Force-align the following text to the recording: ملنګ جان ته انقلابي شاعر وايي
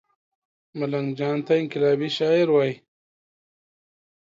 ملنګ 0.77 1.09
جان 1.19 1.37
ته 1.45 1.53
انقلابي 1.61 2.09
شاعر 2.17 2.47
وايي 2.55 2.75